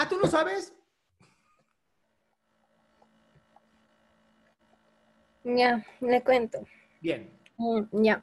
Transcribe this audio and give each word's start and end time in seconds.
Ah, 0.00 0.08
¿tú 0.08 0.16
no 0.16 0.28
sabes? 0.28 0.72
Ya, 5.42 5.84
le 6.00 6.22
cuento. 6.22 6.60
Bien. 7.00 7.28
Mm, 7.56 8.04
Ya. 8.04 8.22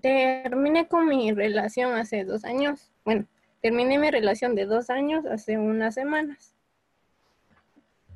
Terminé 0.00 0.88
con 0.88 1.06
mi 1.08 1.30
relación 1.30 1.92
hace 1.92 2.24
dos 2.24 2.46
años. 2.46 2.90
Bueno, 3.04 3.26
terminé 3.60 3.98
mi 3.98 4.10
relación 4.10 4.54
de 4.54 4.64
dos 4.64 4.88
años 4.88 5.26
hace 5.26 5.58
unas 5.58 5.92
semanas. 5.94 6.54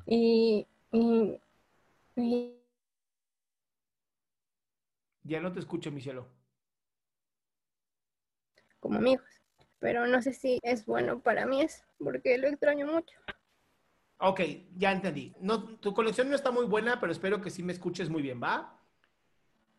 Y, 0.07 0.65
y, 0.91 1.39
y 2.15 2.55
Ya 5.25 5.39
no 5.39 5.51
te 5.53 5.59
escucho, 5.59 5.91
mi 5.91 6.01
cielo. 6.01 6.27
como 8.79 8.97
amigos. 8.97 9.40
Pero 9.81 10.05
no 10.05 10.21
sé 10.21 10.31
si 10.31 10.59
es 10.61 10.85
bueno 10.85 11.19
para 11.19 11.45
mí, 11.47 11.61
es 11.61 11.83
porque 11.97 12.37
lo 12.37 12.47
extraño 12.47 12.85
mucho. 12.85 13.17
Ok, 14.19 14.41
ya 14.77 14.91
entendí. 14.91 15.33
No, 15.41 15.63
tu 15.79 15.95
conexión 15.95 16.29
no 16.29 16.35
está 16.35 16.51
muy 16.51 16.65
buena, 16.65 16.99
pero 16.99 17.11
espero 17.11 17.41
que 17.41 17.49
sí 17.49 17.63
me 17.63 17.73
escuches 17.73 18.07
muy 18.07 18.21
bien, 18.21 18.39
¿va? 18.41 18.79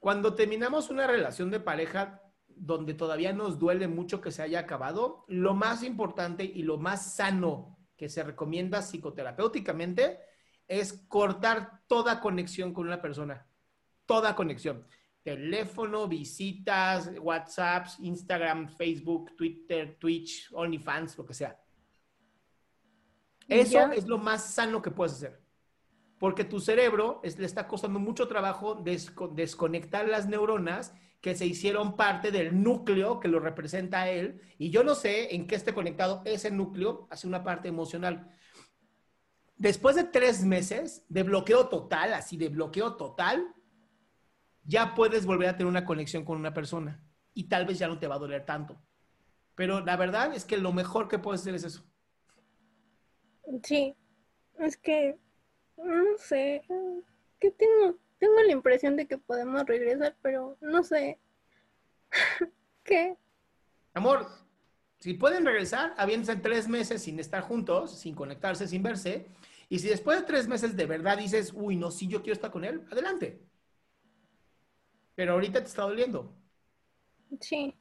Cuando 0.00 0.34
terminamos 0.34 0.90
una 0.90 1.06
relación 1.06 1.52
de 1.52 1.60
pareja 1.60 2.20
donde 2.48 2.94
todavía 2.94 3.32
nos 3.32 3.60
duele 3.60 3.86
mucho 3.86 4.20
que 4.20 4.32
se 4.32 4.42
haya 4.42 4.58
acabado, 4.58 5.24
lo 5.28 5.54
más 5.54 5.84
importante 5.84 6.42
y 6.44 6.64
lo 6.64 6.78
más 6.78 7.14
sano 7.14 7.78
que 7.96 8.08
se 8.08 8.24
recomienda 8.24 8.82
psicoterapéuticamente 8.82 10.18
es 10.66 11.04
cortar 11.06 11.82
toda 11.86 12.20
conexión 12.20 12.74
con 12.74 12.88
una 12.88 13.00
persona. 13.00 13.46
Toda 14.04 14.34
conexión. 14.34 14.84
Teléfono, 15.22 16.08
visitas, 16.08 17.10
WhatsApps, 17.20 17.98
Instagram, 18.00 18.68
Facebook, 18.68 19.36
Twitter, 19.36 19.96
Twitch, 19.98 20.50
OnlyFans, 20.52 21.16
lo 21.16 21.24
que 21.24 21.34
sea. 21.34 21.58
Eso 23.48 23.72
Ya. 23.72 23.92
es 23.92 24.06
lo 24.06 24.18
más 24.18 24.44
sano 24.54 24.80
que 24.82 24.90
puedes 24.90 25.14
hacer. 25.14 25.40
Porque 26.18 26.44
tu 26.44 26.60
cerebro 26.60 27.20
es- 27.22 27.38
le 27.38 27.46
está 27.46 27.66
costando 27.66 27.98
mucho 27.98 28.28
trabajo 28.28 28.76
desco- 28.82 29.32
desconectar 29.32 30.08
las 30.08 30.26
neuronas 30.28 30.94
que 31.20 31.34
se 31.36 31.46
hicieron 31.46 31.96
parte 31.96 32.30
del 32.32 32.62
núcleo 32.62 33.20
que 33.20 33.28
lo 33.28 33.38
representa 33.38 34.02
a 34.02 34.10
él. 34.10 34.40
Y 34.58 34.70
yo 34.70 34.82
no 34.82 34.94
sé 34.94 35.34
en 35.34 35.46
qué 35.46 35.54
esté 35.54 35.72
conectado 35.72 36.22
ese 36.24 36.50
núcleo 36.50 37.06
hacia 37.10 37.28
una 37.28 37.44
parte 37.44 37.68
emocional. 37.68 38.28
Después 39.56 39.94
de 39.94 40.04
tres 40.04 40.44
meses 40.44 41.04
de 41.08 41.22
bloqueo 41.22 41.68
total, 41.68 42.14
así 42.14 42.36
de 42.36 42.48
bloqueo 42.48 42.96
total, 42.96 43.54
ya 44.64 44.94
puedes 44.94 45.26
volver 45.26 45.48
a 45.48 45.56
tener 45.56 45.70
una 45.70 45.84
conexión 45.84 46.24
con 46.24 46.38
una 46.38 46.54
persona. 46.54 47.02
Y 47.34 47.44
tal 47.44 47.66
vez 47.66 47.78
ya 47.78 47.88
no 47.88 47.98
te 47.98 48.06
va 48.06 48.16
a 48.16 48.18
doler 48.18 48.44
tanto. 48.44 48.80
Pero 49.54 49.80
la 49.80 49.96
verdad 49.96 50.34
es 50.34 50.44
que 50.44 50.56
lo 50.56 50.72
mejor 50.72 51.08
que 51.08 51.18
puedes 51.18 51.40
hacer 51.40 51.54
es 51.54 51.64
eso. 51.64 51.84
Sí, 53.62 53.94
es 54.58 54.76
que 54.76 55.18
no 55.76 56.18
sé, 56.18 56.62
que 57.40 57.50
tengo, 57.50 57.98
tengo 58.18 58.40
la 58.42 58.52
impresión 58.52 58.96
de 58.96 59.06
que 59.06 59.18
podemos 59.18 59.64
regresar, 59.66 60.16
pero 60.22 60.56
no 60.60 60.82
sé 60.82 61.18
qué. 62.84 63.16
Amor, 63.94 64.26
si 64.98 65.14
pueden 65.14 65.44
regresar, 65.44 65.94
aviéntense 65.96 66.40
tres 66.40 66.68
meses 66.68 67.02
sin 67.02 67.18
estar 67.18 67.42
juntos, 67.42 67.98
sin 67.98 68.14
conectarse, 68.14 68.68
sin 68.68 68.82
verse. 68.82 69.26
Y 69.68 69.78
si 69.78 69.88
después 69.88 70.20
de 70.20 70.26
tres 70.26 70.48
meses 70.48 70.76
de 70.76 70.86
verdad 70.86 71.18
dices, 71.18 71.52
uy, 71.54 71.76
no, 71.76 71.90
sí, 71.90 72.06
yo 72.06 72.22
quiero 72.22 72.34
estar 72.34 72.50
con 72.50 72.64
él, 72.64 72.86
adelante. 72.90 73.40
Pero 75.14 75.32
ahorita 75.34 75.60
te 75.60 75.66
está 75.66 75.82
doliendo. 75.82 76.34
Sí, 77.40 77.74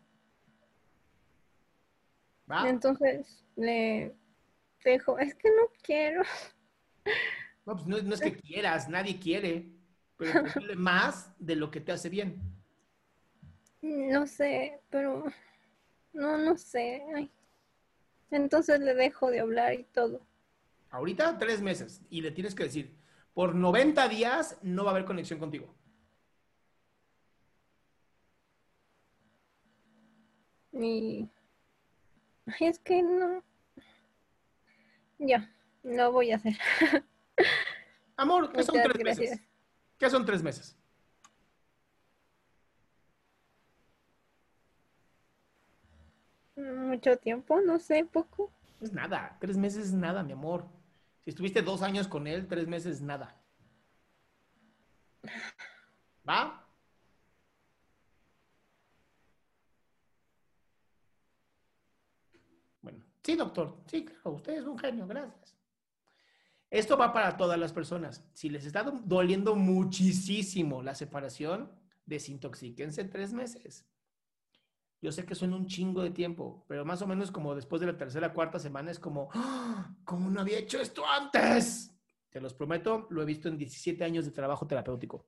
¿va? 2.49 2.69
entonces 2.69 3.43
le 3.55 4.15
dejo, 4.83 5.19
es 5.19 5.35
que 5.35 5.49
no 5.49 5.67
quiero. 5.83 6.23
No, 7.65 7.75
pues 7.75 7.87
no, 7.87 8.01
no 8.01 8.13
es 8.15 8.21
que 8.21 8.35
quieras, 8.35 8.89
nadie 8.89 9.19
quiere, 9.19 9.69
pero 10.17 10.43
duele 10.55 10.75
más 10.75 11.31
de 11.37 11.55
lo 11.55 11.69
que 11.69 11.79
te 11.79 11.91
hace 11.91 12.09
bien. 12.09 12.41
No 13.81 14.25
sé, 14.25 14.81
pero 14.89 15.25
no, 16.13 16.37
no 16.37 16.57
sé. 16.57 17.03
ay. 17.15 17.31
Entonces 18.31 18.79
le 18.79 18.95
dejo 18.95 19.29
de 19.29 19.41
hablar 19.41 19.73
y 19.73 19.83
todo. 19.83 20.25
Ahorita 20.89 21.37
tres 21.37 21.61
meses 21.61 22.01
y 22.09 22.21
le 22.21 22.31
tienes 22.31 22.55
que 22.55 22.63
decir, 22.63 22.97
por 23.33 23.55
90 23.55 24.07
días 24.09 24.57
no 24.61 24.83
va 24.83 24.91
a 24.91 24.93
haber 24.93 25.05
conexión 25.05 25.39
contigo. 25.39 25.73
Y 30.73 31.29
es 32.59 32.79
que 32.79 33.01
no. 33.03 33.43
Ya, 35.19 35.49
lo 35.83 36.11
voy 36.11 36.31
a 36.31 36.37
hacer. 36.37 36.57
Amor, 38.17 38.51
¿qué 38.51 38.63
son 38.63 38.81
tres 38.81 39.03
meses? 39.03 39.41
¿Qué 39.97 40.09
son 40.09 40.25
tres 40.25 40.43
meses? 40.43 40.77
Mucho 46.55 47.17
tiempo, 47.17 47.61
no 47.61 47.79
sé, 47.79 48.05
poco. 48.05 48.51
Es 48.81 48.93
nada, 48.93 49.37
tres 49.39 49.57
meses 49.57 49.87
es 49.87 49.93
nada, 49.93 50.23
mi 50.23 50.33
amor. 50.33 50.65
Si 51.23 51.29
estuviste 51.29 51.61
dos 51.61 51.81
años 51.81 52.07
con 52.07 52.27
él, 52.27 52.47
tres 52.47 52.67
meses 52.67 52.97
es 52.97 53.01
nada. 53.01 53.35
¿Va? 56.27 56.60
Bueno, 62.81 63.05
sí, 63.23 63.35
doctor. 63.35 63.83
Sí, 63.87 64.05
usted 64.23 64.53
es 64.53 64.65
un 64.65 64.77
genio, 64.77 65.07
gracias. 65.07 65.57
Esto 66.69 66.97
va 66.97 67.11
para 67.11 67.35
todas 67.35 67.59
las 67.59 67.73
personas. 67.73 68.23
Si 68.33 68.49
les 68.49 68.65
está 68.65 68.83
doliendo 68.83 69.55
muchísimo 69.55 70.81
la 70.81 70.95
separación, 70.95 71.69
desintoxíquense 72.05 73.03
tres 73.03 73.33
meses. 73.33 73.85
Yo 75.01 75.11
sé 75.11 75.25
que 75.25 75.35
suena 75.35 75.55
un 75.55 75.65
chingo 75.65 76.03
de 76.03 76.11
tiempo, 76.11 76.63
pero 76.67 76.85
más 76.85 77.01
o 77.01 77.07
menos 77.07 77.31
como 77.31 77.55
después 77.55 77.79
de 77.81 77.87
la 77.87 77.97
tercera, 77.97 78.33
cuarta 78.33 78.59
semana 78.59 78.91
es 78.91 78.99
como, 78.99 79.29
¡Ah! 79.33 79.95
¿cómo 80.05 80.29
no 80.29 80.41
había 80.41 80.59
hecho 80.59 80.79
esto 80.79 81.03
antes? 81.05 81.91
Te 82.29 82.39
los 82.39 82.53
prometo, 82.53 83.07
lo 83.09 83.21
he 83.21 83.25
visto 83.25 83.49
en 83.49 83.57
17 83.57 84.03
años 84.03 84.25
de 84.25 84.31
trabajo 84.31 84.67
terapéutico. 84.67 85.27